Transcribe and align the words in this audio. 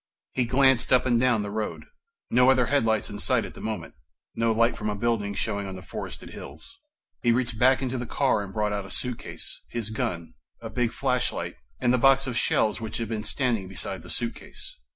He 0.33 0.45
glanced 0.45 0.91
up 0.91 1.05
and 1.05 1.19
down 1.19 1.43
the 1.43 1.51
road. 1.51 1.85
No 2.31 2.49
other 2.49 2.65
headlights 2.65 3.07
in 3.11 3.19
sight 3.19 3.45
at 3.45 3.53
the 3.53 3.61
moment, 3.61 3.93
no 4.33 4.51
light 4.51 4.75
from 4.75 4.89
a 4.89 4.95
building 4.95 5.35
showing 5.35 5.67
on 5.67 5.75
the 5.75 5.83
forested 5.83 6.31
hills. 6.31 6.79
He 7.21 7.31
reached 7.31 7.59
back 7.59 7.83
into 7.83 7.99
the 7.99 8.07
car 8.07 8.41
and 8.41 8.51
brought 8.51 8.73
out 8.73 8.83
the 8.83 8.89
suitcase, 8.89 9.61
his 9.69 9.91
gun, 9.91 10.33
a 10.59 10.71
big 10.71 10.91
flashlight 10.91 11.57
and 11.79 11.93
the 11.93 11.99
box 11.99 12.25
of 12.25 12.35
shells 12.35 12.81
which 12.81 12.97
had 12.97 13.09
been 13.09 13.23
standing 13.23 13.67
beside 13.67 14.01
the 14.01 14.09
suitcase. 14.09 14.75